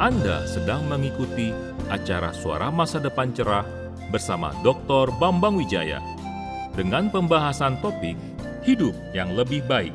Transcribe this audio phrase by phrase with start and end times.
[0.00, 1.52] Anda sedang mengikuti
[1.92, 3.68] acara Suara Masa Depan Cerah
[4.08, 5.12] bersama Dr.
[5.20, 6.00] Bambang Wijaya
[6.72, 8.16] dengan pembahasan topik
[8.64, 9.92] hidup yang lebih baik.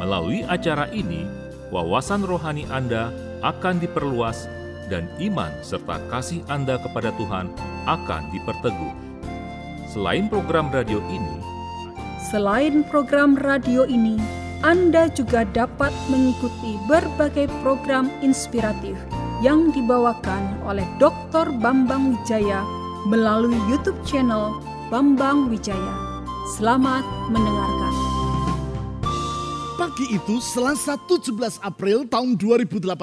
[0.00, 1.28] Melalui acara ini,
[1.68, 3.12] wawasan rohani Anda
[3.44, 4.48] akan diperluas
[4.88, 7.52] dan iman serta kasih Anda kepada Tuhan
[7.84, 8.94] akan diperteguh.
[9.92, 11.36] Selain program radio ini,
[12.32, 14.16] Selain program radio ini,
[14.64, 18.96] Anda juga dapat mengikuti berbagai program inspiratif
[19.38, 21.54] yang dibawakan oleh Dr.
[21.62, 22.66] Bambang Wijaya
[23.06, 24.58] melalui YouTube channel
[24.90, 25.94] Bambang Wijaya.
[26.58, 27.94] Selamat mendengarkan.
[29.78, 32.98] Pagi itu Selasa 17 April tahun 2018,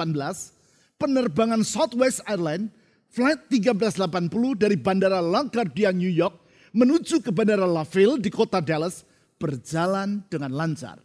[1.00, 2.68] penerbangan Southwest Airlines
[3.08, 6.36] flight 1380 dari Bandara LaGuardia New York
[6.76, 9.08] menuju ke Bandara Laville di kota Dallas
[9.40, 11.00] berjalan dengan lancar.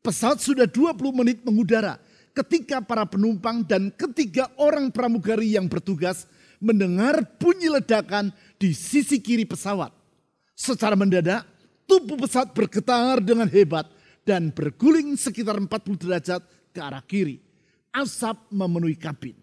[0.00, 2.00] Pesawat sudah 20 menit mengudara
[2.34, 6.26] ketika para penumpang dan ketiga orang pramugari yang bertugas
[6.58, 9.94] mendengar bunyi ledakan di sisi kiri pesawat.
[10.54, 11.46] Secara mendadak,
[11.86, 13.86] tubuh pesawat bergetar dengan hebat
[14.26, 16.42] dan berguling sekitar 40 derajat
[16.74, 17.38] ke arah kiri.
[17.94, 19.38] Asap memenuhi kabin.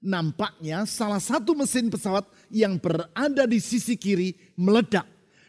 [0.00, 5.04] Nampaknya salah satu mesin pesawat yang berada di sisi kiri meledak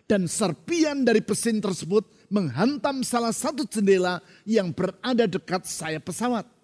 [0.07, 6.56] dan serpian dari mesin tersebut menghantam salah satu jendela yang berada dekat sayap pesawat.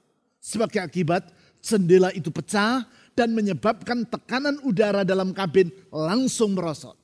[0.44, 1.31] Sebagai akibat,
[1.63, 2.83] jendela itu pecah
[3.16, 6.99] dan menyebabkan tekanan udara dalam kabin langsung merosot.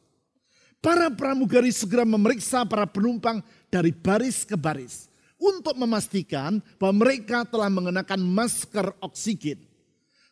[0.84, 3.40] Para pramugari segera memeriksa para penumpang
[3.72, 5.08] dari baris ke baris
[5.40, 9.64] untuk memastikan bahwa mereka telah mengenakan masker oksigen.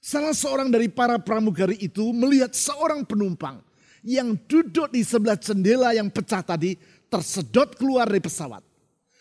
[0.03, 3.63] Salah seorang dari para pramugari itu melihat seorang penumpang
[4.03, 6.75] yang duduk di sebelah jendela yang pecah tadi
[7.07, 8.66] tersedot keluar dari pesawat.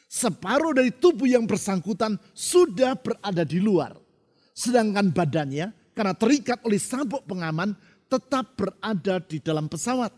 [0.07, 3.99] Separuh dari tubuh yang bersangkutan sudah berada di luar.
[4.55, 7.75] Sedangkan badannya karena terikat oleh sabuk pengaman
[8.07, 10.15] tetap berada di dalam pesawat.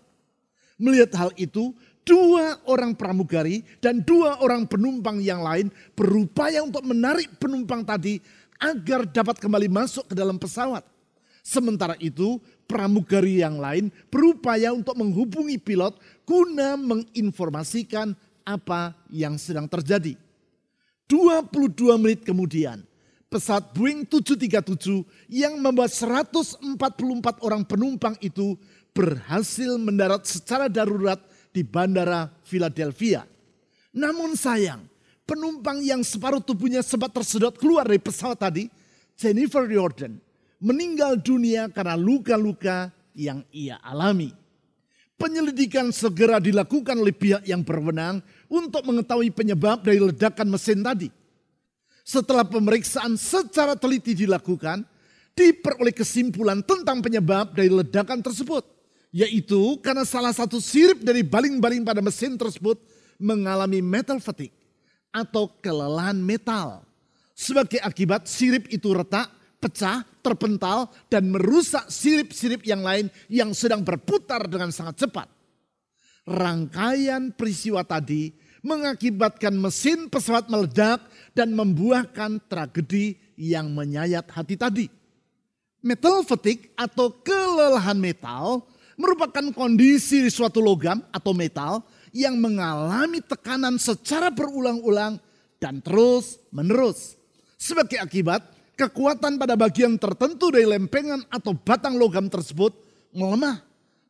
[0.79, 1.75] Melihat hal itu,
[2.07, 8.23] dua orang pramugari dan dua orang penumpang yang lain berupaya untuk menarik penumpang tadi
[8.63, 10.87] agar dapat kembali masuk ke dalam pesawat.
[11.43, 12.37] Sementara itu,
[12.69, 15.97] pramugari yang lain berupaya untuk menghubungi pilot
[16.29, 18.13] guna menginformasikan
[18.49, 20.17] apa yang sedang terjadi.
[21.05, 22.81] 22 menit kemudian,
[23.29, 28.57] pesawat Boeing 737 yang membawa 144 orang penumpang itu
[28.97, 31.21] berhasil mendarat secara darurat
[31.53, 33.29] di Bandara Philadelphia.
[33.93, 34.85] Namun sayang,
[35.29, 38.69] penumpang yang separuh tubuhnya sempat tersedot keluar dari pesawat tadi,
[39.17, 40.17] Jennifer Jordan,
[40.61, 44.31] meninggal dunia karena luka-luka yang ia alami.
[45.19, 51.11] Penyelidikan segera dilakukan oleh pihak yang berwenang untuk mengetahui penyebab dari ledakan mesin tadi.
[52.07, 54.87] Setelah pemeriksaan secara teliti dilakukan,
[55.35, 58.63] diperoleh kesimpulan tentang penyebab dari ledakan tersebut.
[59.11, 62.79] Yaitu karena salah satu sirip dari baling-baling pada mesin tersebut
[63.19, 64.55] mengalami metal fatigue
[65.11, 66.87] atau kelelahan metal.
[67.35, 74.47] Sebagai akibat sirip itu retak, pecah, terpental, dan merusak sirip-sirip yang lain yang sedang berputar
[74.47, 75.29] dengan sangat cepat.
[76.29, 81.03] Rangkaian peristiwa tadi mengakibatkan mesin pesawat meledak
[81.33, 84.87] dan membuahkan tragedi yang menyayat hati tadi.
[85.79, 88.67] Metal fatigue atau kelelahan metal
[88.99, 95.23] merupakan kondisi di suatu logam atau metal yang mengalami tekanan secara berulang-ulang
[95.63, 97.15] dan terus menerus.
[97.55, 98.43] Sebagai akibat,
[98.79, 102.71] kekuatan pada bagian tertentu dari lempengan atau batang logam tersebut
[103.11, 103.59] melemah.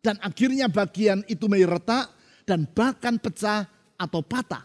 [0.04, 2.06] Dan akhirnya bagian itu menjadi retak
[2.44, 4.62] dan bahkan pecah atau patah.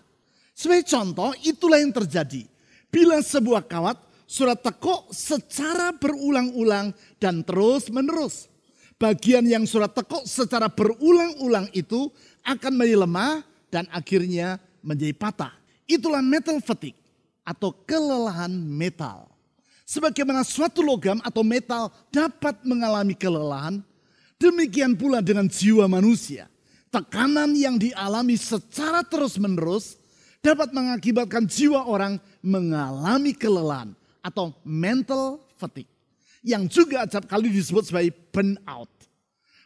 [0.53, 2.45] Sebagai contoh, itulah yang terjadi.
[2.93, 3.97] Bila sebuah kawat
[4.29, 8.53] surat tekuk secara berulang-ulang dan terus menerus
[9.03, 12.07] bagian yang surat tekuk secara berulang-ulang itu
[12.47, 13.33] akan menjadi lemah
[13.67, 15.53] dan akhirnya menjadi patah.
[15.83, 16.95] Itulah metal fatigue
[17.43, 19.32] atau kelelahan metal.
[19.83, 23.83] Sebagaimana suatu logam atau metal dapat mengalami kelelahan,
[24.39, 26.47] demikian pula dengan jiwa manusia.
[26.87, 29.97] Tekanan yang dialami secara terus-menerus
[30.39, 33.91] dapat mengakibatkan jiwa orang mengalami kelelahan
[34.23, 35.89] atau mental fatigue
[36.43, 38.91] yang juga acap kali disebut sebagai burnout.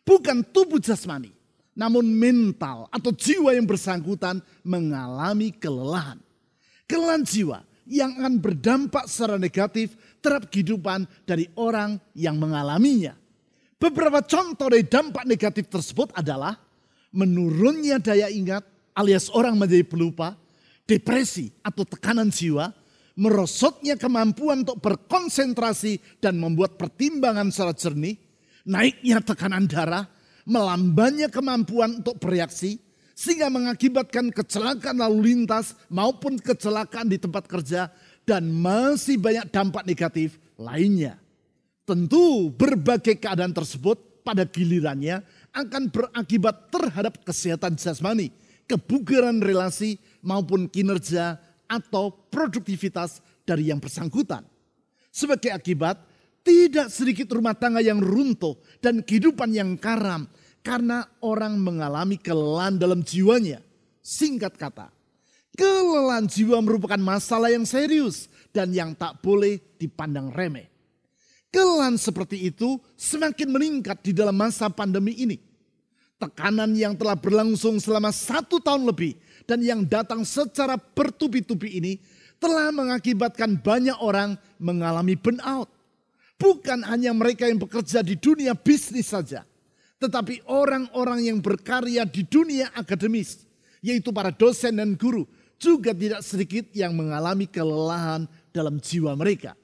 [0.08, 1.36] Bukan tubuh jasmani,
[1.76, 6.22] namun mental atau jiwa yang bersangkutan mengalami kelelahan.
[6.88, 13.16] Kelelahan jiwa yang akan berdampak secara negatif terhadap kehidupan dari orang yang mengalaminya.
[13.78, 16.58] Beberapa contoh dari dampak negatif tersebut adalah
[17.16, 18.66] menurunnya daya ingat
[18.98, 20.34] alias orang menjadi pelupa,
[20.90, 22.74] depresi atau tekanan jiwa,
[23.14, 28.18] merosotnya kemampuan untuk berkonsentrasi dan membuat pertimbangan secara jernih,
[28.66, 30.10] naiknya tekanan darah,
[30.48, 32.82] melambannya kemampuan untuk bereaksi,
[33.18, 37.90] sehingga mengakibatkan kecelakaan lalu lintas maupun kecelakaan di tempat kerja
[38.30, 41.18] dan masih banyak dampak negatif lainnya.
[41.82, 48.30] Tentu berbagai keadaan tersebut pada gilirannya akan berakibat terhadap kesehatan jasmani,
[48.70, 54.46] kebugaran relasi maupun kinerja atau produktivitas dari yang bersangkutan.
[55.10, 55.98] Sebagai akibat,
[56.46, 60.30] tidak sedikit rumah tangga yang runtuh dan kehidupan yang karam
[60.68, 63.64] karena orang mengalami kelelahan dalam jiwanya.
[64.04, 64.92] Singkat kata,
[65.56, 70.68] kelelahan jiwa merupakan masalah yang serius dan yang tak boleh dipandang remeh.
[71.48, 75.40] Kelelahan seperti itu semakin meningkat di dalam masa pandemi ini.
[76.20, 79.16] Tekanan yang telah berlangsung selama satu tahun lebih
[79.48, 81.94] dan yang datang secara bertubi-tubi ini
[82.44, 85.72] telah mengakibatkan banyak orang mengalami burnout.
[86.36, 89.48] Bukan hanya mereka yang bekerja di dunia bisnis saja,
[89.98, 93.46] tetapi orang-orang yang berkarya di dunia akademis,
[93.82, 95.26] yaitu para dosen dan guru,
[95.58, 99.58] juga tidak sedikit yang mengalami kelelahan dalam jiwa mereka.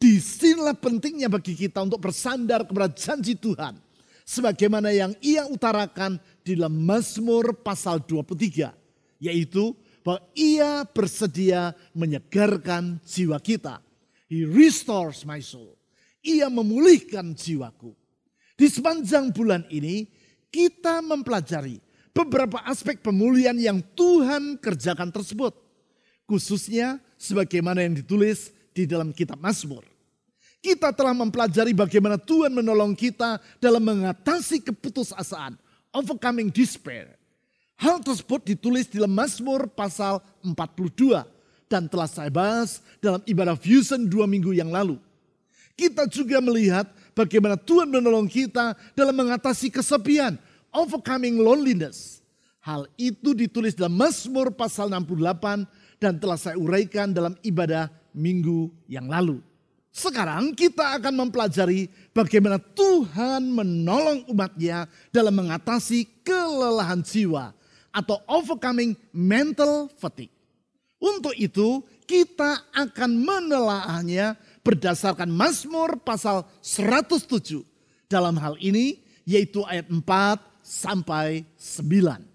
[0.00, 3.76] Di sinilah pentingnya bagi kita untuk bersandar kepada janji Tuhan.
[4.24, 8.80] Sebagaimana yang ia utarakan di dalam Mazmur pasal 23
[9.20, 13.84] yaitu bahwa ia bersedia menyegarkan jiwa kita.
[14.32, 15.76] He restores my soul.
[16.24, 17.92] Ia memulihkan jiwaku.
[18.60, 20.04] Di sepanjang bulan ini
[20.52, 21.80] kita mempelajari
[22.12, 25.56] beberapa aspek pemulihan yang Tuhan kerjakan tersebut.
[26.28, 29.88] Khususnya sebagaimana yang ditulis di dalam kitab Mazmur.
[30.60, 35.56] Kita telah mempelajari bagaimana Tuhan menolong kita dalam mengatasi keputusasaan,
[35.96, 37.16] overcoming despair
[37.80, 41.24] Hal tersebut ditulis di dalam Mazmur pasal 42
[41.64, 45.00] dan telah saya bahas dalam ibadah fusion dua minggu yang lalu.
[45.72, 46.84] Kita juga melihat
[47.20, 50.40] bagaimana Tuhan menolong kita dalam mengatasi kesepian,
[50.72, 52.24] overcoming loneliness.
[52.60, 55.64] Hal itu ditulis dalam Mazmur pasal 68
[56.00, 59.40] dan telah saya uraikan dalam ibadah minggu yang lalu.
[59.90, 67.50] Sekarang kita akan mempelajari bagaimana Tuhan menolong umatnya dalam mengatasi kelelahan jiwa
[67.90, 70.30] atau overcoming mental fatigue.
[71.00, 77.64] Untuk itu kita akan menelaahnya berdasarkan Mazmur pasal 107.
[78.10, 80.02] Dalam hal ini yaitu ayat 4
[80.64, 82.26] sampai 9.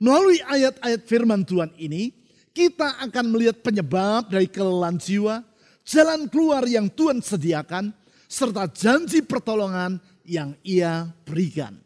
[0.00, 2.12] Melalui ayat-ayat firman Tuhan ini
[2.54, 5.42] kita akan melihat penyebab dari kelelahan jiwa,
[5.82, 7.90] jalan keluar yang Tuhan sediakan,
[8.30, 11.76] serta janji pertolongan yang ia berikan.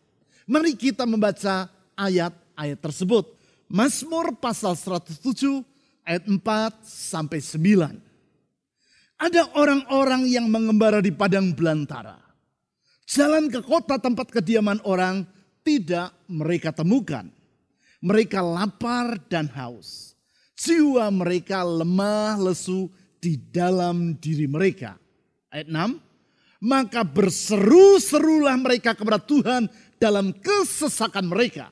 [0.48, 1.68] Mari kita membaca
[1.98, 3.36] ayat ayat tersebut.
[3.68, 5.60] Mazmur pasal 107
[6.08, 6.40] ayat 4
[6.88, 8.07] sampai 9.
[9.18, 12.18] Ada orang-orang yang mengembara di padang belantara.
[13.08, 15.26] Jalan ke kota tempat kediaman orang
[15.66, 17.26] tidak mereka temukan.
[17.98, 20.14] Mereka lapar dan haus.
[20.58, 24.94] Jiwa mereka lemah lesu di dalam diri mereka.
[25.50, 26.66] Ayat 6.
[26.66, 29.70] Maka berseru-serulah mereka kepada Tuhan
[30.02, 31.70] dalam kesesakan mereka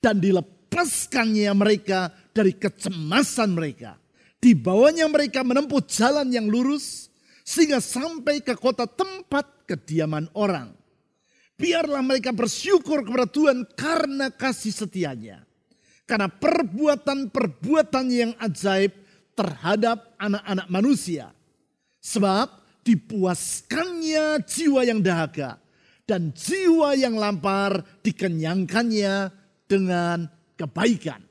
[0.00, 3.99] dan dilepaskannya mereka dari kecemasan mereka.
[4.40, 7.12] Dibawanya mereka menempuh jalan yang lurus
[7.44, 10.72] sehingga sampai ke kota tempat kediaman orang.
[11.60, 15.44] Biarlah mereka bersyukur kepada Tuhan karena kasih setianya.
[16.08, 18.96] Karena perbuatan-perbuatan yang ajaib
[19.36, 21.36] terhadap anak-anak manusia.
[22.00, 22.48] Sebab
[22.80, 25.60] dipuaskannya jiwa yang dahaga
[26.08, 29.30] dan jiwa yang lapar dikenyangkannya
[29.68, 30.26] dengan
[30.58, 31.29] kebaikan.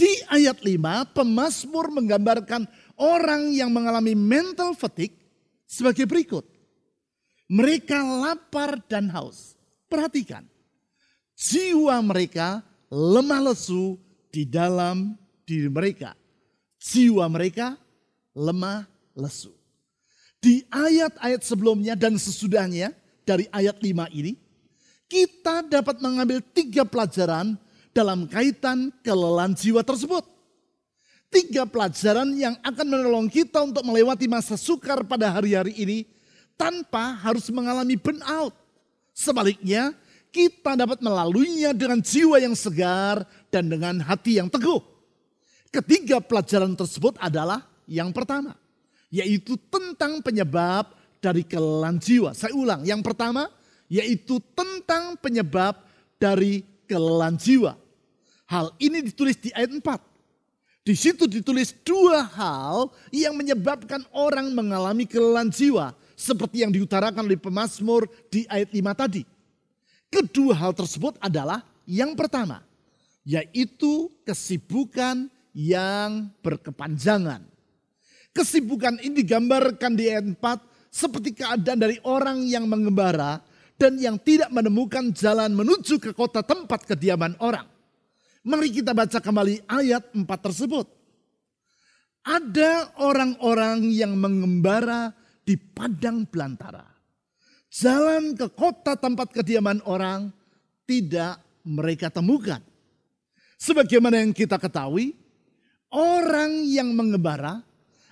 [0.00, 2.64] Di ayat 5, pemazmur menggambarkan
[2.96, 5.12] orang yang mengalami mental fatigue
[5.68, 6.40] sebagai berikut.
[7.52, 9.60] Mereka lapar dan haus.
[9.92, 10.48] Perhatikan.
[11.36, 14.00] Jiwa mereka lemah lesu
[14.32, 16.16] di dalam diri mereka.
[16.80, 17.76] Jiwa mereka
[18.32, 19.52] lemah lesu.
[20.40, 22.96] Di ayat-ayat sebelumnya dan sesudahnya
[23.28, 24.32] dari ayat 5 ini,
[25.12, 30.22] kita dapat mengambil tiga pelajaran dalam kaitan kelelahan jiwa tersebut.
[31.30, 35.98] Tiga pelajaran yang akan menolong kita untuk melewati masa sukar pada hari-hari ini
[36.58, 38.50] tanpa harus mengalami burnout.
[39.14, 39.94] Sebaliknya,
[40.34, 44.82] kita dapat melaluinya dengan jiwa yang segar dan dengan hati yang teguh.
[45.70, 48.58] Ketiga pelajaran tersebut adalah yang pertama,
[49.06, 50.90] yaitu tentang penyebab
[51.22, 52.34] dari kelelahan jiwa.
[52.34, 53.46] Saya ulang, yang pertama,
[53.86, 55.78] yaitu tentang penyebab
[56.18, 57.78] dari kelelahan jiwa.
[58.50, 59.86] Hal ini ditulis di ayat 4.
[60.82, 65.94] Di situ ditulis dua hal yang menyebabkan orang mengalami kelelahan jiwa.
[66.18, 69.22] Seperti yang diutarakan oleh pemazmur di ayat 5 tadi.
[70.10, 72.66] Kedua hal tersebut adalah yang pertama,
[73.22, 77.46] yaitu kesibukan yang berkepanjangan.
[78.34, 83.38] Kesibukan ini digambarkan di ayat 4 seperti keadaan dari orang yang mengembara
[83.80, 87.64] dan yang tidak menemukan jalan menuju ke kota tempat kediaman orang.
[88.44, 90.84] Mari kita baca kembali ayat 4 tersebut.
[92.20, 96.84] Ada orang-orang yang mengembara di padang belantara.
[97.72, 100.28] Jalan ke kota tempat kediaman orang
[100.84, 102.60] tidak mereka temukan.
[103.56, 105.16] Sebagaimana yang kita ketahui,
[105.88, 107.64] orang yang mengembara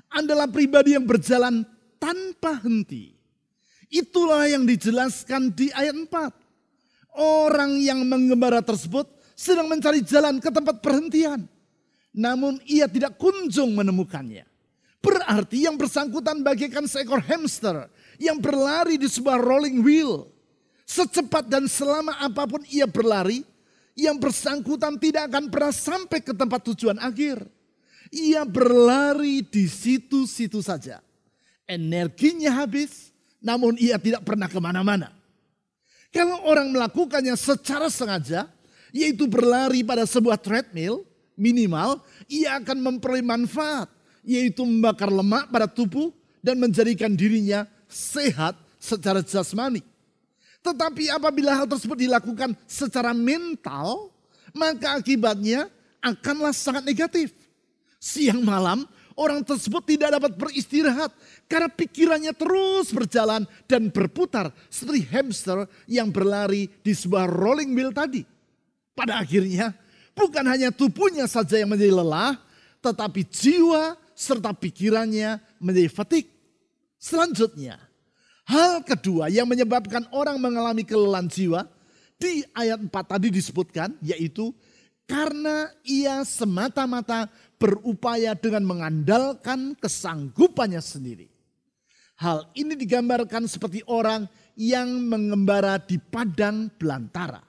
[0.08, 1.66] adalah pribadi yang berjalan
[2.00, 3.17] tanpa henti.
[3.88, 7.18] Itulah yang dijelaskan di ayat 4.
[7.18, 11.48] Orang yang mengembara tersebut sedang mencari jalan ke tempat perhentian.
[12.12, 14.44] Namun ia tidak kunjung menemukannya.
[14.98, 17.86] Berarti yang bersangkutan bagaikan seekor hamster
[18.18, 20.26] yang berlari di sebuah rolling wheel.
[20.88, 23.44] Secepat dan selama apa pun ia berlari,
[23.98, 27.44] yang bersangkutan tidak akan pernah sampai ke tempat tujuan akhir.
[28.08, 31.04] Ia berlari di situ-situ saja.
[31.68, 35.14] Energinya habis, namun ia tidak pernah ke mana-mana.
[36.08, 38.48] Kalau orang melakukannya secara sengaja,
[38.90, 41.04] yaitu berlari pada sebuah treadmill,
[41.36, 43.86] minimal ia akan memperoleh manfaat,
[44.24, 49.84] yaitu membakar lemak pada tubuh dan menjadikan dirinya sehat secara jasmani.
[50.64, 54.10] Tetapi apabila hal tersebut dilakukan secara mental,
[54.56, 55.70] maka akibatnya
[56.02, 57.30] akanlah sangat negatif.
[57.98, 58.86] Siang malam
[59.18, 61.10] orang tersebut tidak dapat beristirahat
[61.50, 68.22] karena pikirannya terus berjalan dan berputar seperti hamster yang berlari di sebuah rolling wheel tadi.
[68.94, 69.74] Pada akhirnya
[70.14, 72.38] bukan hanya tubuhnya saja yang menjadi lelah,
[72.78, 76.26] tetapi jiwa serta pikirannya menjadi fatik.
[76.98, 77.78] Selanjutnya,
[78.46, 81.66] hal kedua yang menyebabkan orang mengalami kelelahan jiwa
[82.18, 84.50] di ayat 4 tadi disebutkan yaitu
[85.08, 91.32] karena ia semata-mata berupaya dengan mengandalkan kesanggupannya sendiri.
[92.20, 97.40] Hal ini digambarkan seperti orang yang mengembara di padang belantara.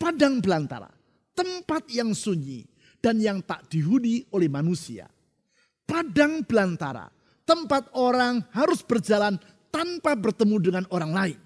[0.00, 0.88] Padang belantara,
[1.36, 2.64] tempat yang sunyi
[2.98, 5.10] dan yang tak dihuni oleh manusia.
[5.84, 7.12] Padang belantara,
[7.44, 9.36] tempat orang harus berjalan
[9.68, 11.38] tanpa bertemu dengan orang lain.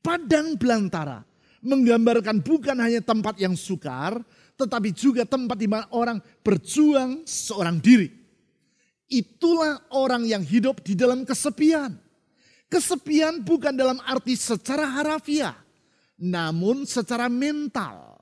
[0.00, 1.22] Padang belantara,
[1.64, 4.20] menggambarkan bukan hanya tempat yang sukar,
[4.54, 8.12] tetapi juga tempat di mana orang berjuang seorang diri.
[9.08, 11.96] Itulah orang yang hidup di dalam kesepian.
[12.68, 15.56] Kesepian bukan dalam arti secara harafiah,
[16.20, 18.20] namun secara mental.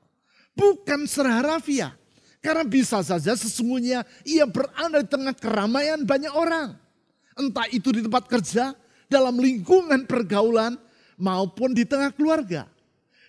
[0.54, 1.92] Bukan secara harafiah.
[2.42, 6.74] Karena bisa saja sesungguhnya ia berada di tengah keramaian banyak orang.
[7.38, 8.74] Entah itu di tempat kerja,
[9.06, 10.74] dalam lingkungan pergaulan,
[11.16, 12.71] maupun di tengah keluarga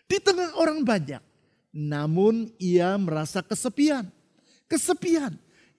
[0.07, 1.21] di tengah orang banyak.
[1.73, 4.05] Namun ia merasa kesepian.
[4.69, 5.33] Kesepian.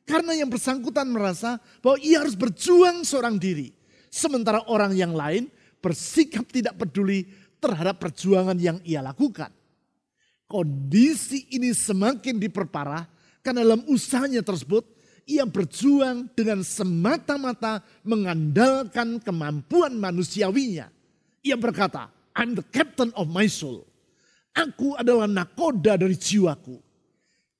[0.04, 3.72] Karena yang bersangkutan merasa bahwa ia harus berjuang seorang diri.
[4.12, 5.48] Sementara orang yang lain
[5.80, 7.24] bersikap tidak peduli
[7.62, 9.48] terhadap perjuangan yang ia lakukan.
[10.44, 13.08] Kondisi ini semakin diperparah
[13.40, 14.84] karena dalam usahanya tersebut
[15.24, 20.92] ia berjuang dengan semata-mata mengandalkan kemampuan manusiawinya.
[21.40, 23.88] Ia berkata, I'm the captain of my soul.
[24.54, 26.78] Aku adalah nakoda dari jiwaku.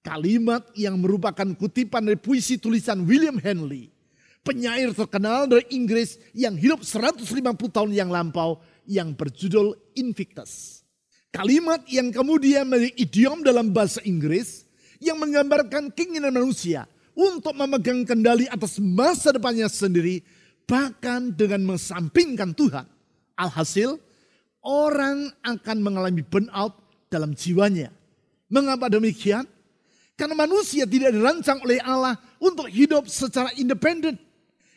[0.04, 3.90] Kalimat yang merupakan kutipan dari puisi tulisan William Henley.
[4.44, 7.24] Penyair terkenal dari Inggris yang hidup 150
[7.72, 10.84] tahun yang lampau yang berjudul Invictus.
[11.32, 14.68] Kalimat yang kemudian menjadi idiom dalam bahasa Inggris
[15.00, 16.86] yang menggambarkan keinginan manusia
[17.16, 20.22] untuk memegang kendali atas masa depannya sendiri
[20.68, 22.86] bahkan dengan mensampingkan Tuhan.
[23.34, 23.96] Alhasil
[24.60, 26.83] orang akan mengalami burnout
[27.14, 27.94] dalam jiwanya.
[28.50, 29.46] Mengapa demikian?
[30.14, 34.14] Karena manusia tidak dirancang oleh Allah untuk hidup secara independen.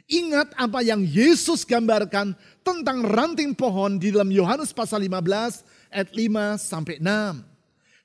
[0.08, 2.32] Ingat apa yang Yesus gambarkan
[2.64, 7.44] tentang ranting pohon di dalam Yohanes pasal 15 ayat 5 sampai 6.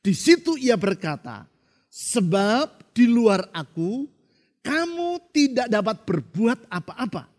[0.02, 1.46] Di situ ia berkata,
[1.86, 4.10] sebab di luar aku
[4.66, 7.30] kamu tidak dapat berbuat apa-apa.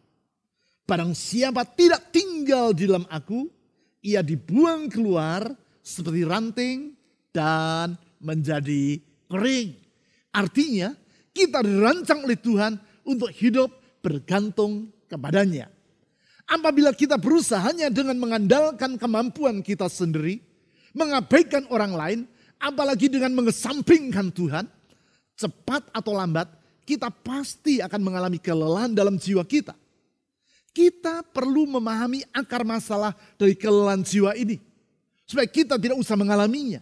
[0.87, 3.47] Barang siapa tidak tinggal di dalam aku,
[4.03, 5.47] ia dibuang keluar
[5.83, 6.95] seperti ranting
[7.35, 9.75] dan menjadi kering.
[10.31, 10.95] Artinya
[11.35, 15.67] kita dirancang oleh Tuhan untuk hidup bergantung kepadanya.
[16.47, 20.39] Apabila kita berusaha hanya dengan mengandalkan kemampuan kita sendiri,
[20.95, 22.19] mengabaikan orang lain,
[22.59, 24.65] apalagi dengan mengesampingkan Tuhan,
[25.35, 26.47] cepat atau lambat
[26.83, 29.75] kita pasti akan mengalami kelelahan dalam jiwa kita.
[30.73, 34.72] Kita perlu memahami akar masalah dari kelelahan jiwa ini.
[35.33, 36.77] Supaya kita tidak usah mengalaminya.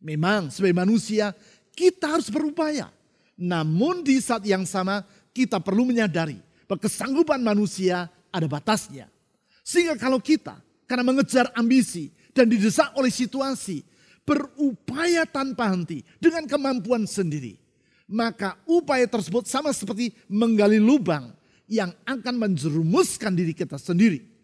[0.00, 1.36] Memang sebagai manusia
[1.76, 2.88] kita harus berupaya.
[3.36, 5.04] Namun di saat yang sama
[5.36, 9.12] kita perlu menyadari bahwa kesanggupan manusia ada batasnya.
[9.60, 10.56] Sehingga kalau kita
[10.88, 13.84] karena mengejar ambisi dan didesak oleh situasi
[14.24, 17.60] berupaya tanpa henti dengan kemampuan sendiri.
[18.08, 21.28] Maka upaya tersebut sama seperti menggali lubang
[21.68, 24.35] yang akan menjerumuskan diri kita sendiri.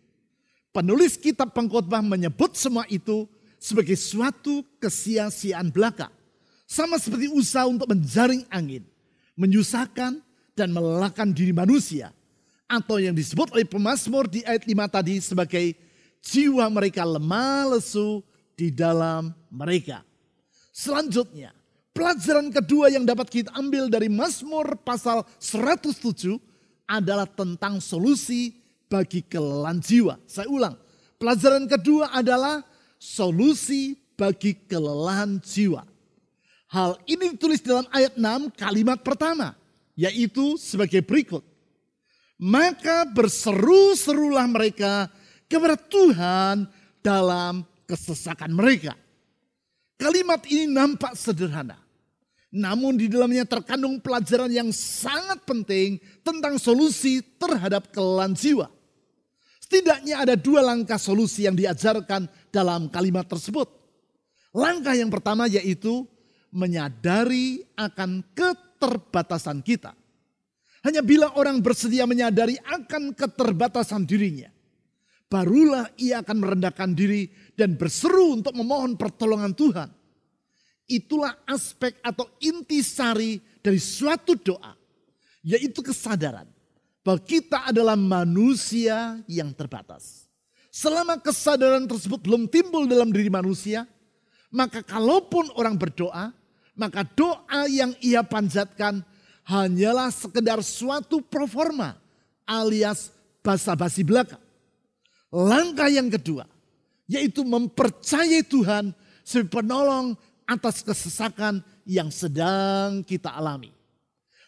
[0.73, 3.29] Penulis kitab pengkhotbah menyebut semua itu
[3.61, 6.09] sebagai suatu kesia-siaan belaka.
[6.65, 8.81] Sama seperti usaha untuk menjaring angin,
[9.37, 10.17] menyusahkan
[10.57, 12.09] dan melelahkan diri manusia.
[12.65, 15.77] Atau yang disebut oleh pemazmur di ayat 5 tadi sebagai
[16.25, 18.25] jiwa mereka lemah lesu
[18.57, 20.01] di dalam mereka.
[20.73, 21.53] Selanjutnya,
[21.93, 26.41] pelajaran kedua yang dapat kita ambil dari Mazmur pasal 107
[26.89, 28.62] adalah tentang solusi
[28.93, 30.21] bagi kelelahan jiwa.
[30.29, 30.77] Saya ulang,
[31.17, 32.61] pelajaran kedua adalah
[33.01, 35.89] solusi bagi kelelahan jiwa.
[36.69, 39.57] Hal ini ditulis dalam ayat 6 kalimat pertama,
[39.97, 41.41] yaitu sebagai berikut.
[42.37, 45.09] Maka berseru-serulah mereka
[45.49, 46.69] kepada Tuhan
[47.01, 48.93] dalam kesesakan mereka.
[49.97, 51.81] Kalimat ini nampak sederhana.
[52.53, 58.69] Namun di dalamnya terkandung pelajaran yang sangat penting tentang solusi terhadap kelelahan jiwa.
[59.73, 63.65] Setidaknya ada dua langkah solusi yang diajarkan dalam kalimat tersebut.
[64.53, 66.05] Langkah yang pertama yaitu
[66.53, 69.97] menyadari akan keterbatasan kita.
[70.85, 74.53] Hanya bila orang bersedia menyadari akan keterbatasan dirinya,
[75.33, 79.89] barulah ia akan merendahkan diri dan berseru untuk memohon pertolongan Tuhan
[80.85, 84.77] Itulah aspek atau intisari dari suatu doa.
[85.41, 86.52] Yaitu kesadaran
[87.03, 90.31] bahwa kita adalah manusia yang terbatas.
[90.73, 93.85] Selama kesadaran tersebut belum timbul dalam diri manusia,
[94.49, 96.33] maka kalaupun orang berdoa,
[96.73, 99.05] maka doa yang ia panjatkan
[99.45, 101.99] hanyalah sekedar suatu proforma
[102.49, 103.13] alias
[103.45, 104.39] basa-basi belaka.
[105.29, 106.49] Langkah yang kedua,
[107.11, 108.95] yaitu mempercayai Tuhan
[109.27, 113.82] sebagai penolong atas kesesakan yang sedang kita alami.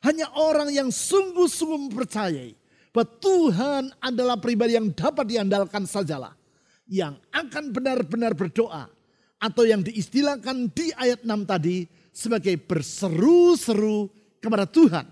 [0.04, 2.52] Hanya orang yang sungguh-sungguh mempercayai
[2.92, 6.36] bahwa Tuhan adalah pribadi yang dapat diandalkan sajalah.
[6.84, 8.92] Yang akan benar-benar berdoa.
[9.40, 14.12] Atau yang diistilahkan di ayat 6 tadi sebagai berseru-seru
[14.44, 15.08] kepada Tuhan.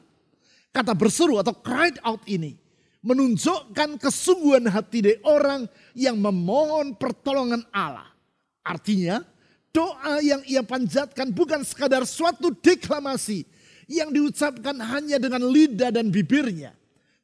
[0.72, 2.56] Kata berseru atau cried out ini
[3.02, 8.08] menunjukkan kesungguhan hati dari orang yang memohon pertolongan Allah.
[8.62, 9.26] Artinya
[9.74, 13.42] doa yang ia panjatkan bukan sekadar suatu deklamasi
[13.92, 16.72] yang diucapkan hanya dengan lidah dan bibirnya,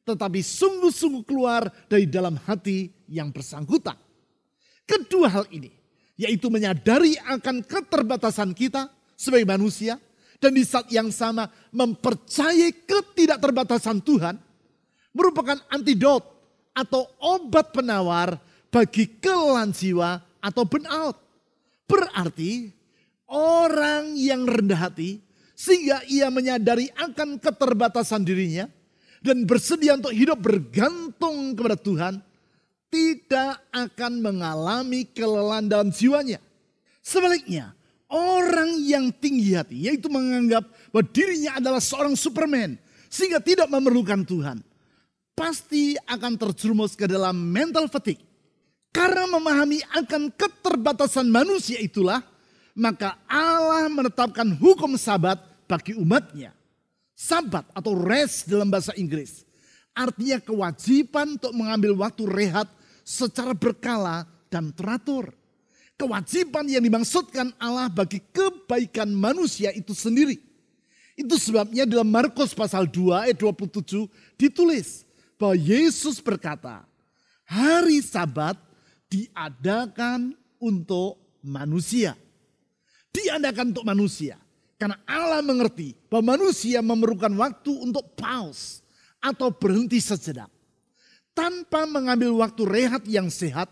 [0.05, 3.97] tetapi sungguh-sungguh keluar dari dalam hati yang bersangkutan.
[4.85, 5.73] Kedua hal ini,
[6.21, 9.97] yaitu menyadari akan keterbatasan kita sebagai manusia,
[10.39, 14.37] dan di saat yang sama mempercayai ketidakterbatasan Tuhan,
[15.17, 16.23] merupakan antidot
[16.77, 18.39] atau obat penawar
[18.71, 21.17] bagi kelelahan jiwa atau burnout.
[21.89, 22.71] Berarti
[23.33, 25.28] orang yang rendah hati
[25.59, 28.71] sehingga ia menyadari akan keterbatasan dirinya
[29.19, 32.15] dan bersedia untuk hidup bergantung kepada Tuhan
[32.87, 36.39] tidak akan mengalami kelelahan dalam jiwanya.
[37.03, 37.75] Sebaliknya,
[38.07, 40.63] orang yang tinggi hati yaitu menganggap
[40.95, 42.79] bahwa dirinya adalah seorang superman
[43.11, 44.63] sehingga tidak memerlukan Tuhan
[45.35, 48.23] pasti akan terjerumus ke dalam mental fatigue
[48.95, 52.25] karena memahami akan keterbatasan manusia itulah,
[52.73, 56.57] maka Allah menetapkan hukum sabat bagi umatnya.
[57.13, 59.45] Sabat atau rest dalam bahasa Inggris.
[59.93, 62.71] Artinya kewajiban untuk mengambil waktu rehat
[63.05, 65.35] secara berkala dan teratur.
[65.99, 70.39] Kewajiban yang dimaksudkan Allah bagi kebaikan manusia itu sendiri.
[71.19, 74.07] Itu sebabnya dalam Markus pasal 2 ayat 27
[74.39, 75.03] ditulis
[75.35, 76.87] bahwa Yesus berkata,
[77.43, 78.55] hari sabat
[79.11, 82.15] diadakan untuk manusia.
[83.11, 84.39] Diadakan untuk manusia.
[84.79, 88.81] Karena Allah mengerti bahwa manusia memerlukan waktu untuk pause
[89.19, 90.47] atau berhenti sejenak.
[91.35, 93.71] Tanpa mengambil waktu rehat yang sehat,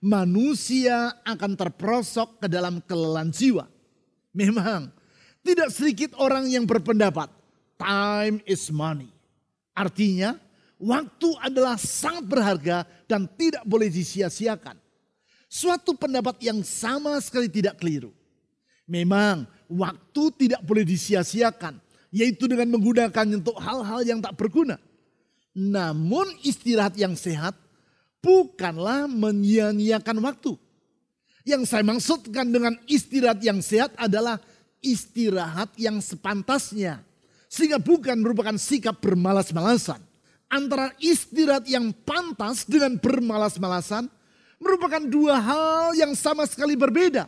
[0.00, 3.64] manusia akan terperosok ke dalam kelelahan jiwa.
[4.32, 4.92] Memang
[5.40, 7.32] tidak sedikit orang yang berpendapat
[7.80, 9.08] time is money.
[9.72, 10.36] Artinya
[10.82, 14.74] Waktu adalah sangat berharga dan tidak boleh disia-siakan.
[15.46, 18.10] Suatu pendapat yang sama sekali tidak keliru.
[18.86, 21.80] Memang waktu tidak boleh disia-siakan.
[22.12, 24.76] yaitu dengan menggunakan untuk hal-hal yang tak berguna.
[25.56, 27.56] Namun istirahat yang sehat
[28.20, 30.52] bukanlah menyia-nyiakan waktu.
[31.42, 34.38] Yang saya maksudkan dengan istirahat yang sehat adalah
[34.84, 37.02] istirahat yang sepantasnya.
[37.48, 39.98] Sehingga bukan merupakan sikap bermalas-malasan.
[40.52, 44.06] Antara istirahat yang pantas dengan bermalas-malasan
[44.60, 47.24] merupakan dua hal yang sama sekali berbeda.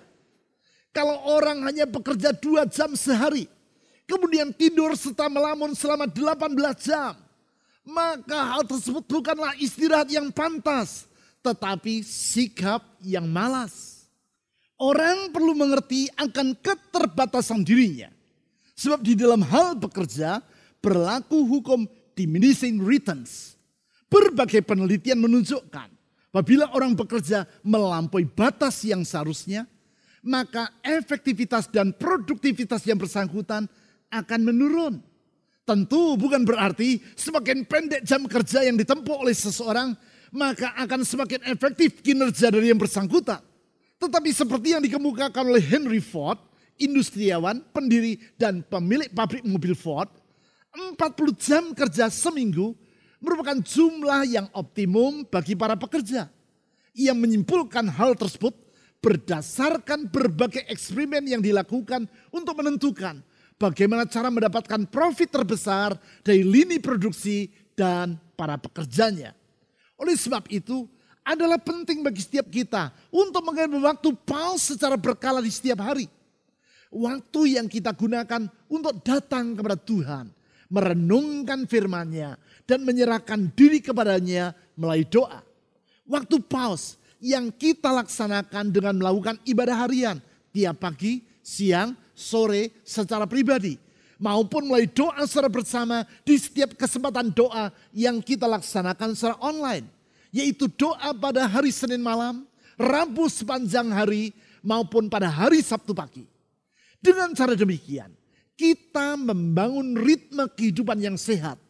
[0.94, 3.50] Kalau orang hanya bekerja dua jam sehari,
[4.06, 6.54] kemudian tidur serta melamun selama 18
[6.86, 7.18] jam,
[7.82, 11.10] maka hal tersebut bukanlah istirahat yang pantas,
[11.42, 14.06] tetapi sikap yang malas.
[14.78, 18.14] Orang perlu mengerti akan keterbatasan dirinya.
[18.78, 20.42] Sebab di dalam hal bekerja
[20.78, 23.58] berlaku hukum diminishing returns.
[24.06, 25.90] Berbagai penelitian menunjukkan
[26.30, 29.66] apabila orang bekerja melampaui batas yang seharusnya,
[30.24, 33.68] maka efektivitas dan produktivitas yang bersangkutan
[34.08, 34.94] akan menurun.
[35.64, 39.96] Tentu bukan berarti semakin pendek jam kerja yang ditempuh oleh seseorang,
[40.32, 43.40] maka akan semakin efektif kinerja dari yang bersangkutan.
[44.00, 46.36] Tetapi seperti yang dikemukakan oleh Henry Ford,
[46.76, 50.08] industriawan, pendiri dan pemilik pabrik mobil Ford,
[50.74, 50.98] 40
[51.38, 52.74] jam kerja seminggu
[53.22, 56.28] merupakan jumlah yang optimum bagi para pekerja.
[56.92, 58.52] Ia menyimpulkan hal tersebut
[59.04, 63.20] berdasarkan berbagai eksperimen yang dilakukan untuk menentukan
[63.60, 65.92] bagaimana cara mendapatkan profit terbesar
[66.24, 69.36] dari lini produksi dan para pekerjanya.
[70.00, 70.88] Oleh sebab itu,
[71.24, 76.08] adalah penting bagi setiap kita untuk mengambil waktu pause secara berkala di setiap hari.
[76.92, 80.30] Waktu yang kita gunakan untuk datang kepada Tuhan,
[80.68, 82.36] merenungkan firman-Nya
[82.68, 85.40] dan menyerahkan diri kepadanya melalui doa.
[86.04, 90.20] Waktu pause yang kita laksanakan dengan melakukan ibadah harian
[90.52, 93.80] tiap pagi, siang, sore secara pribadi
[94.20, 99.88] maupun melalui doa secara bersama di setiap kesempatan doa yang kita laksanakan secara online.
[100.34, 102.42] Yaitu doa pada hari Senin malam,
[102.74, 104.34] Rabu sepanjang hari,
[104.66, 106.26] maupun pada hari Sabtu pagi.
[106.98, 108.10] Dengan cara demikian,
[108.58, 111.60] kita membangun ritme kehidupan yang sehat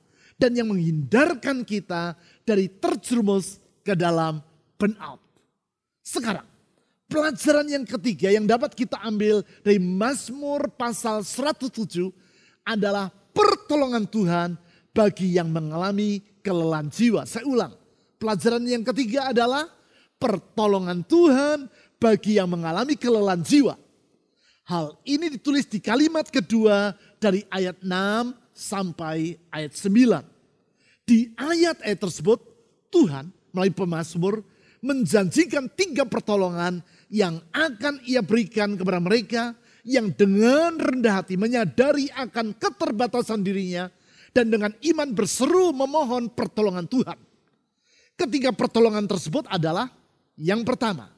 [0.40, 2.16] dan yang menghindarkan kita
[2.48, 4.40] dari terjerumus ke dalam
[4.80, 5.23] burnout.
[6.04, 6.44] Sekarang,
[7.04, 12.10] Pelajaran yang ketiga yang dapat kita ambil dari Mazmur pasal 107
[12.64, 14.56] adalah pertolongan Tuhan
[14.90, 17.28] bagi yang mengalami kelelahan jiwa.
[17.28, 17.76] Saya ulang,
[18.16, 19.68] pelajaran yang ketiga adalah
[20.16, 21.68] pertolongan Tuhan
[22.00, 23.76] bagi yang mengalami kelelahan jiwa.
[24.64, 30.24] Hal ini ditulis di kalimat kedua dari ayat 6 sampai ayat 9.
[31.04, 32.40] Di ayat-ayat tersebut
[32.88, 34.40] Tuhan melalui pemazmur
[34.84, 42.52] menjanjikan tiga pertolongan yang akan ia berikan kepada mereka yang dengan rendah hati menyadari akan
[42.60, 43.88] keterbatasan dirinya
[44.36, 47.16] dan dengan iman berseru memohon pertolongan Tuhan.
[48.14, 49.88] Ketiga pertolongan tersebut adalah
[50.36, 51.08] yang pertama,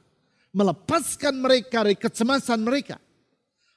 [0.55, 3.01] melepaskan mereka dari kecemasan mereka.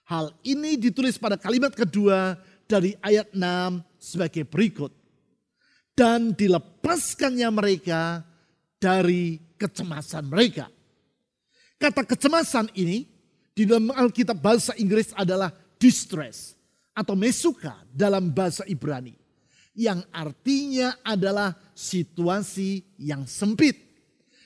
[0.06, 3.41] Hal ini ditulis pada kalimat kedua dari ayat 6
[3.99, 4.91] sebagai berikut.
[5.93, 8.23] Dan dilepaskannya mereka
[8.80, 10.72] dari kecemasan mereka.
[11.76, 13.08] Kata kecemasan ini
[13.52, 16.56] di dalam Alkitab bahasa Inggris adalah distress
[16.95, 19.15] atau mesuka dalam bahasa Ibrani.
[19.76, 23.80] Yang artinya adalah situasi yang sempit.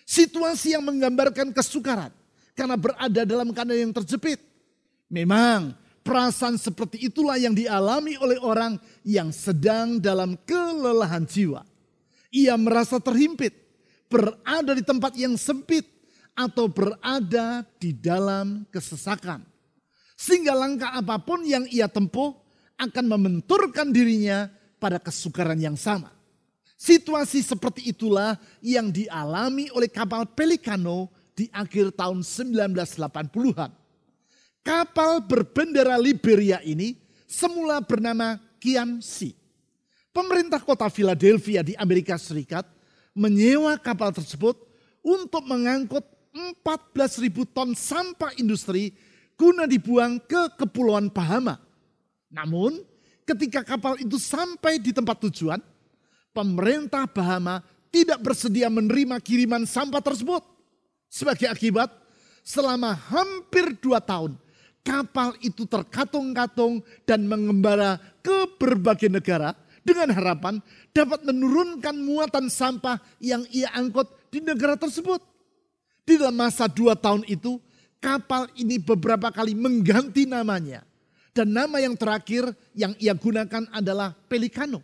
[0.06, 2.14] Situasi yang menggambarkan kesukaran
[2.54, 4.38] karena berada dalam keadaan yang terjepit.
[5.10, 5.74] Memang
[6.06, 11.66] perasaan seperti itulah yang dialami oleh orang yang sedang dalam kelelahan jiwa.
[12.30, 13.54] Ia merasa terhimpit,
[14.14, 15.90] berada di tempat yang sempit,
[16.34, 19.46] atau berada di dalam kesesakan.
[20.18, 22.34] Sehingga langkah apa pun yang ia tempuh
[22.78, 24.50] akan membenturkan dirinya
[24.82, 26.10] pada kesukaran yang sama.
[26.78, 33.72] Situasi seperti itulah yang dialami oleh kapal Pelicano di akhir tahun 1980-an.
[34.64, 39.36] Kapal berbendera Liberia ini semula bernama Kiamsi.
[40.14, 42.68] Pemerintah kota Philadelphia di Amerika Serikat
[43.14, 44.58] menyewa kapal tersebut
[45.06, 48.94] untuk mengangkut 14 ribu ton sampah industri
[49.38, 51.62] guna dibuang ke Kepulauan Bahama.
[52.34, 52.82] Namun
[53.24, 55.62] ketika kapal itu sampai di tempat tujuan,
[56.34, 57.62] pemerintah Bahama
[57.94, 60.42] tidak bersedia menerima kiriman sampah tersebut.
[61.14, 61.94] Sebagai akibat,
[62.42, 64.34] selama hampir dua tahun,
[64.82, 70.64] kapal itu terkatung-katung dan mengembara ke berbagai negara dengan harapan
[70.96, 75.20] dapat menurunkan muatan sampah yang ia angkut di negara tersebut.
[76.04, 77.60] Di dalam masa dua tahun itu,
[78.04, 80.84] kapal ini beberapa kali mengganti namanya.
[81.32, 84.84] Dan nama yang terakhir yang ia gunakan adalah Pelikano.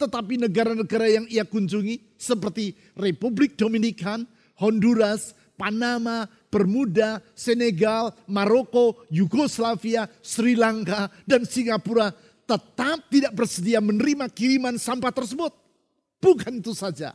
[0.00, 4.24] Tetapi negara-negara yang ia kunjungi seperti Republik Dominikan,
[4.56, 12.16] Honduras, Panama, Bermuda, Senegal, Maroko, Yugoslavia, Sri Lanka, dan Singapura
[12.50, 15.54] tetap tidak bersedia menerima kiriman sampah tersebut.
[16.18, 17.14] Bukan itu saja.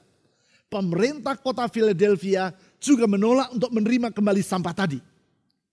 [0.71, 4.99] Pemerintah kota Philadelphia juga menolak untuk menerima kembali sampah tadi.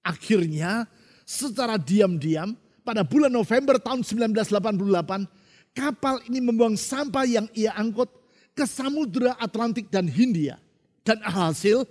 [0.03, 0.91] Akhirnya
[1.23, 8.11] secara diam-diam pada bulan November tahun 1988, kapal ini membuang sampah yang ia angkut
[8.53, 10.59] ke Samudra Atlantik dan Hindia.
[11.07, 11.87] Dan hasil,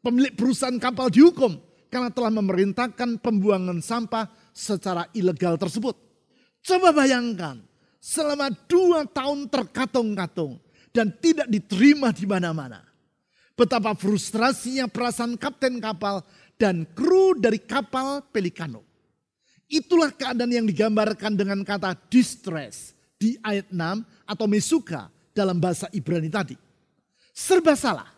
[0.00, 1.60] pemilik perusahaan kapal dihukum
[1.92, 6.09] karena telah memerintahkan pembuangan sampah secara ilegal tersebut.
[6.60, 7.60] Coba bayangkan,
[8.00, 12.84] selama dua tahun terkatung-katung dan tidak diterima di mana-mana.
[13.54, 16.24] Betapa frustrasinya perasaan kapten kapal
[16.56, 18.80] dan kru dari kapal Pelikano.
[19.70, 23.78] Itulah keadaan yang digambarkan dengan kata distress di ayat 6
[24.26, 26.56] atau mesuka dalam bahasa Ibrani tadi.
[27.30, 28.08] Serba salah,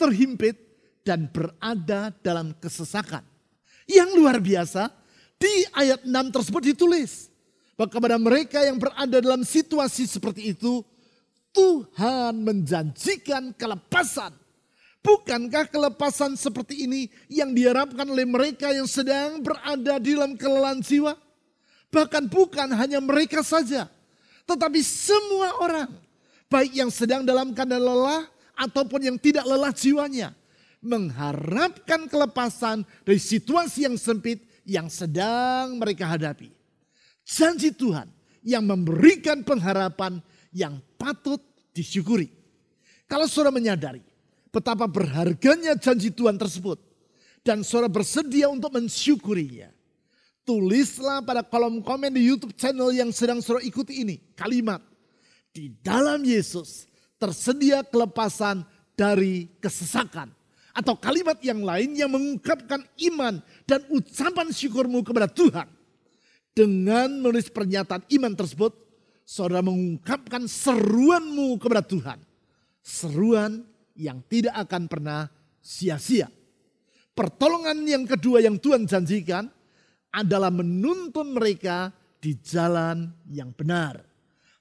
[0.00, 0.56] terhimpit,
[1.04, 3.22] dan berada dalam kesesakan.
[3.86, 4.90] Yang luar biasa,
[5.38, 7.28] di ayat 6 tersebut ditulis.
[7.76, 10.80] Bahwa kepada mereka yang berada dalam situasi seperti itu,
[11.52, 14.32] Tuhan menjanjikan kelepasan
[15.06, 21.14] Bukankah kelepasan seperti ini yang diharapkan oleh mereka yang sedang berada di dalam kelelahan jiwa?
[21.94, 23.86] Bahkan bukan hanya mereka saja,
[24.50, 25.86] tetapi semua orang,
[26.50, 28.26] baik yang sedang dalam keadaan lelah
[28.58, 30.34] ataupun yang tidak lelah jiwanya,
[30.82, 36.50] mengharapkan kelepasan dari situasi yang sempit yang sedang mereka hadapi.
[37.26, 38.06] Janji Tuhan
[38.46, 40.22] yang memberikan pengharapan
[40.54, 41.42] yang patut
[41.74, 42.30] disyukuri.
[43.10, 44.00] Kalau saudara menyadari
[44.54, 46.78] betapa berharganya janji Tuhan tersebut.
[47.42, 49.70] Dan saudara bersedia untuk mensyukurinya.
[50.46, 54.18] Tulislah pada kolom komen di YouTube channel yang sedang saudara ikuti ini.
[54.34, 54.82] Kalimat,
[55.50, 58.66] di dalam Yesus tersedia kelepasan
[58.98, 60.30] dari kesesakan.
[60.74, 65.75] Atau kalimat yang lain yang mengungkapkan iman dan ucapan syukurmu kepada Tuhan.
[66.56, 68.72] Dengan menulis pernyataan iman tersebut,
[69.28, 72.16] saudara mengungkapkan seruanmu kepada Tuhan.
[72.80, 73.60] Seruan
[73.92, 75.28] yang tidak akan pernah
[75.60, 76.32] sia-sia.
[77.12, 79.52] Pertolongan yang kedua yang Tuhan janjikan
[80.08, 81.92] adalah menuntun mereka
[82.24, 84.00] di jalan yang benar.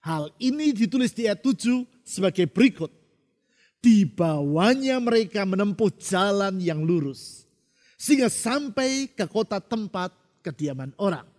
[0.04, 2.92] Hal ini ditulis di ayat 7 sebagai berikut.
[3.80, 7.48] Di bawahnya mereka menempuh jalan yang lurus.
[7.96, 10.12] Sehingga sampai ke kota tempat
[10.44, 11.35] kediaman orang.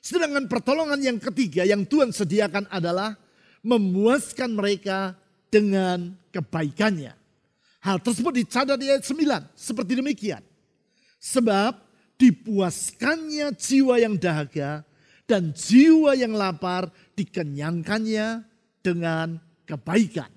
[0.00, 3.16] Sedangkan pertolongan yang ketiga yang Tuhan sediakan adalah
[3.60, 5.12] memuaskan mereka
[5.52, 7.12] dengan kebaikannya.
[7.80, 10.44] Hal tersebut dicatat di ayat 9 seperti demikian.
[11.20, 11.76] Sebab
[12.16, 14.84] dipuaskannya jiwa yang dahaga
[15.28, 18.44] dan jiwa yang lapar dikenyangkannya
[18.80, 19.36] dengan
[19.68, 20.28] kebaikan.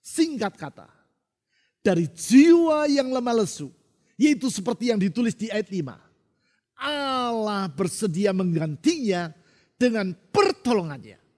[0.00, 0.88] Singkat kata,
[1.84, 3.68] dari jiwa yang lemah lesu,
[4.16, 6.07] yaitu seperti yang ditulis di ayat 5.
[6.78, 9.34] Allah bersedia menggantinya
[9.74, 11.28] dengan pertolongannya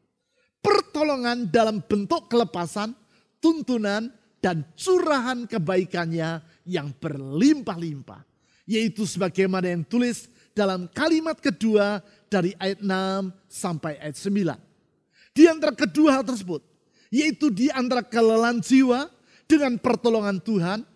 [0.61, 2.92] pertolongan dalam bentuk kelepasan,
[3.40, 8.24] tuntunan, dan curahan kebaikannya yang berlimpah-limpah.
[8.64, 15.35] Yaitu sebagaimana yang tulis dalam kalimat kedua dari ayat 6 sampai ayat 9.
[15.35, 16.62] Di antara kedua hal tersebut,
[17.11, 19.11] yaitu di antara kelelahan jiwa
[19.50, 20.87] dengan pertolongan Tuhan,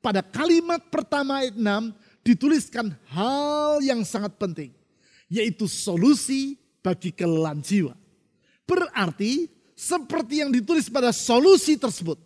[0.00, 4.70] pada kalimat pertama ayat 6 dituliskan hal yang sangat penting,
[5.30, 7.94] yaitu solusi bagi kelelahan jiwa.
[8.64, 12.20] Berarti seperti yang ditulis pada solusi tersebut.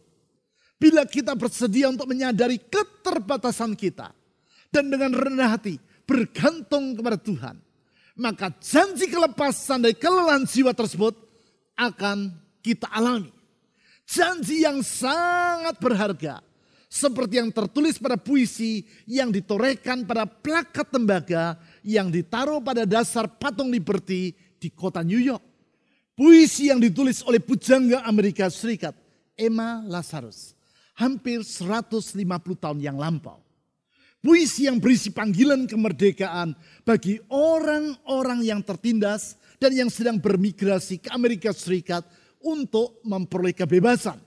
[0.74, 4.10] Bila kita bersedia untuk menyadari keterbatasan kita.
[4.74, 7.56] Dan dengan rendah hati bergantung kepada Tuhan.
[8.18, 11.14] Maka janji kelepasan dari kelelahan jiwa tersebut
[11.78, 13.30] akan kita alami.
[14.04, 16.42] Janji yang sangat berharga.
[16.94, 23.66] Seperti yang tertulis pada puisi yang ditorehkan pada plakat tembaga yang ditaruh pada dasar patung
[23.66, 24.30] Liberty
[24.62, 25.42] di kota New York.
[26.14, 28.94] Puisi yang ditulis oleh pujangga Amerika Serikat,
[29.34, 30.54] Emma Lazarus.
[30.94, 32.14] Hampir 150
[32.62, 33.42] tahun yang lampau.
[34.22, 36.54] Puisi yang berisi panggilan kemerdekaan
[36.86, 42.06] bagi orang-orang yang tertindas dan yang sedang bermigrasi ke Amerika Serikat
[42.38, 44.22] untuk memperoleh kebebasan.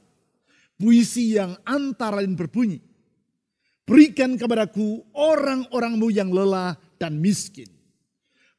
[0.78, 2.78] Puisi yang antara lain berbunyi,
[3.88, 7.72] Berikan kepadaku orang-orangmu yang lelah dan miskin.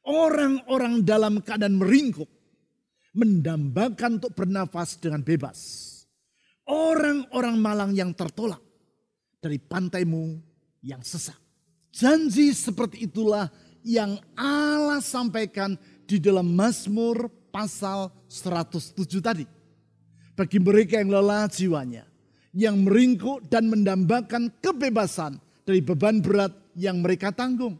[0.01, 2.25] Orang-orang dalam keadaan meringkuk
[3.13, 5.85] mendambakan untuk bernafas dengan bebas.
[6.65, 8.57] Orang-orang malang yang tertolak
[9.37, 10.41] dari pantaimu
[10.81, 11.37] yang sesak.
[11.93, 13.53] Janji seperti itulah
[13.85, 15.77] yang Allah sampaikan
[16.09, 19.45] di dalam Mazmur pasal 107 tadi.
[20.33, 22.08] Bagi mereka yang lelah jiwanya,
[22.53, 27.77] yang meringkuk dan mendambakan kebebasan dari beban berat yang mereka tanggung.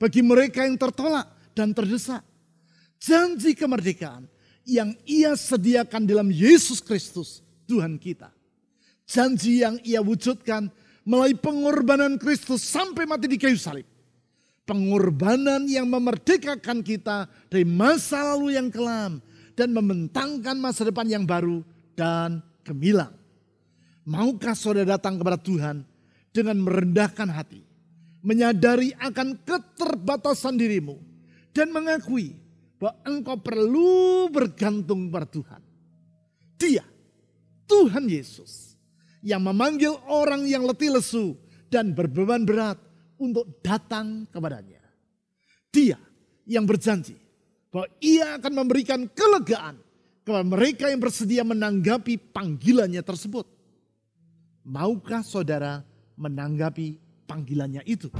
[0.00, 2.24] Bagi mereka yang tertolak dan terdesak,
[2.96, 4.24] janji kemerdekaan
[4.64, 8.32] yang ia sediakan dalam Yesus Kristus, Tuhan kita.
[9.04, 10.72] Janji yang ia wujudkan
[11.04, 13.84] melalui pengorbanan Kristus sampai mati di kayu salib.
[14.64, 19.18] Pengorbanan yang memerdekakan kita dari masa lalu yang kelam
[19.58, 21.60] dan membentangkan masa depan yang baru
[21.98, 23.19] dan gemilang.
[24.10, 25.86] Maukah saudara datang kepada Tuhan
[26.34, 27.62] dengan merendahkan hati,
[28.26, 30.98] menyadari akan keterbatasan dirimu,
[31.54, 32.34] dan mengakui
[32.74, 35.62] bahwa engkau perlu bergantung pada Tuhan.
[36.58, 36.82] Dia,
[37.70, 38.74] Tuhan Yesus,
[39.22, 41.38] yang memanggil orang yang letih lesu
[41.70, 42.82] dan berbeban berat
[43.14, 44.82] untuk datang kepadanya.
[45.70, 46.02] Dia
[46.50, 47.14] yang berjanji
[47.70, 49.78] bahwa ia akan memberikan kelegaan
[50.26, 53.59] kepada mereka yang bersedia menanggapi panggilannya tersebut.
[54.60, 55.80] Maukah saudara
[56.20, 58.12] menanggapi panggilannya itu?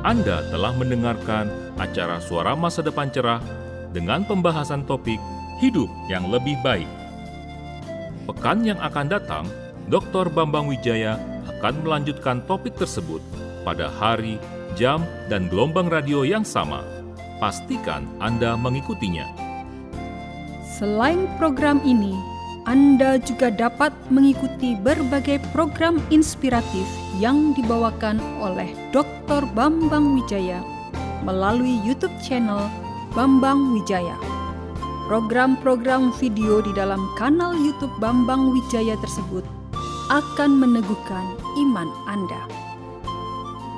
[0.00, 3.44] Anda telah mendengarkan acara Suara Masa Depan Cerah
[3.92, 5.20] dengan pembahasan topik
[5.60, 6.88] hidup yang lebih baik.
[8.24, 9.44] Pekan yang akan datang,
[9.92, 10.32] Dr.
[10.32, 13.24] Bambang Wijaya akan melanjutkan topik tersebut
[13.64, 14.36] pada hari,
[14.76, 16.84] jam, dan gelombang radio yang sama.
[17.40, 19.24] Pastikan Anda mengikutinya.
[20.76, 22.12] Selain program ini,
[22.68, 26.84] Anda juga dapat mengikuti berbagai program inspiratif
[27.16, 29.48] yang dibawakan oleh Dr.
[29.56, 30.60] Bambang Wijaya
[31.24, 32.68] melalui YouTube channel
[33.16, 34.14] Bambang Wijaya.
[35.08, 39.55] Program-program video di dalam kanal YouTube Bambang Wijaya tersebut
[40.06, 42.46] akan meneguhkan iman Anda.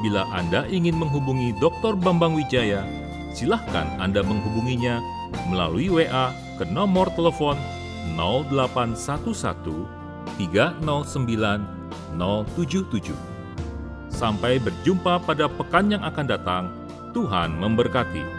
[0.05, 1.97] Bila Anda ingin menghubungi Dr.
[1.97, 2.85] Bambang Wijaya,
[3.33, 5.01] silahkan Anda menghubunginya
[5.49, 6.29] melalui WA
[6.61, 7.57] ke nomor telepon
[8.13, 9.89] 0811
[10.37, 11.65] 309
[12.21, 13.17] 077.
[14.13, 16.65] Sampai berjumpa pada pekan yang akan datang.
[17.17, 18.38] Tuhan memberkati.